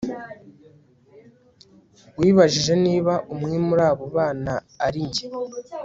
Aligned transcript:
wibajije 2.19 2.73
niba 2.85 3.13
umwe 3.33 3.55
muri 3.67 3.83
abo 3.89 4.05
bana 4.15 4.53
ari 4.85 5.01
njye 5.07 5.25